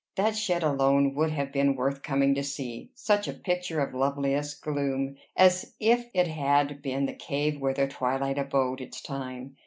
[0.15, 4.63] That shed alone would have been worth coming to see such a picture of loveliest
[4.63, 9.57] gloom as if it had been the cave where the twilight abode its time!